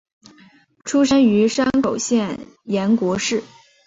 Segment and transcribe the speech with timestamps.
[0.83, 3.43] 出身于山口县岩国市。